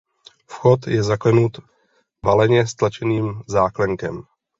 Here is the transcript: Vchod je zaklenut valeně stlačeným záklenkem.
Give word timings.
Vchod 0.47 0.87
je 0.87 1.03
zaklenut 1.03 1.57
valeně 2.25 2.67
stlačeným 2.67 3.43
záklenkem. 3.47 4.23